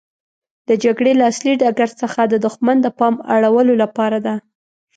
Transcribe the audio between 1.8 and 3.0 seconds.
څخه د دښمن د